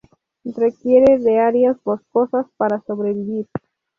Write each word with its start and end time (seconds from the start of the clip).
Requiere 0.55 1.19
de 1.19 1.37
áreas 1.37 1.77
boscosas 1.83 2.47
para 2.57 2.81
sobrevivir. 2.87 3.47